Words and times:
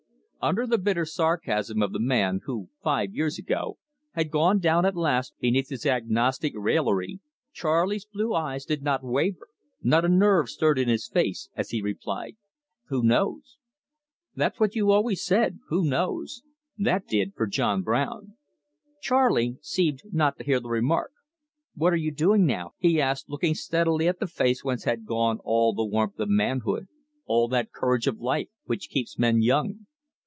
'"Under 0.51 0.65
the 0.65 0.79
bitter 0.79 1.05
sarcasm 1.05 1.83
of 1.83 1.93
the 1.93 1.99
man, 1.99 2.39
who, 2.45 2.69
five 2.81 3.13
years 3.13 3.37
ago, 3.37 3.77
had 4.13 4.31
gone 4.31 4.57
down 4.57 4.87
at 4.87 4.95
last 4.95 5.35
beneath 5.39 5.69
his 5.69 5.85
agnostic 5.85 6.53
raillery, 6.55 7.19
Charley's 7.53 8.05
blue 8.07 8.33
eye 8.33 8.57
did 8.67 8.81
not 8.81 9.03
waver, 9.03 9.49
not 9.83 10.03
a 10.03 10.09
nerve 10.09 10.49
stirred 10.49 10.79
in 10.79 10.89
his 10.89 11.07
face, 11.07 11.47
as 11.55 11.69
he 11.69 11.79
replied: 11.79 12.37
"Who 12.87 13.03
knows!" 13.03 13.59
"That 14.33 14.53
was 14.53 14.59
what 14.69 14.75
you 14.75 14.89
always 14.89 15.23
said 15.23 15.59
who 15.67 15.87
knows! 15.87 16.41
That 16.75 17.05
did 17.05 17.35
for 17.35 17.45
John 17.45 17.83
Brown." 17.83 18.33
Charley 18.99 19.57
seemed 19.61 20.01
not 20.11 20.39
to 20.39 20.43
hear 20.43 20.59
the 20.59 20.69
remark. 20.69 21.11
"What 21.75 21.93
are 21.93 21.97
you 21.97 22.09
doing 22.11 22.47
now?" 22.47 22.71
he 22.79 22.99
asked, 22.99 23.29
looking 23.29 23.53
steadily 23.53 24.07
at 24.07 24.19
the 24.19 24.25
face 24.25 24.63
whence 24.63 24.85
had 24.85 25.05
gone 25.05 25.37
all 25.43 25.75
the 25.75 25.85
warmth 25.85 26.19
of 26.19 26.29
manhood, 26.29 26.87
all 27.27 27.47
that 27.49 27.71
courage 27.71 28.07
of 28.07 28.17
life 28.17 28.47
which 28.65 28.89
keeps 28.89 29.19
men 29.19 29.43
young. 29.43 29.85